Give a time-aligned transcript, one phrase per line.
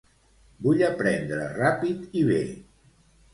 [0.67, 2.41] Vull aprendre ràpid i bè.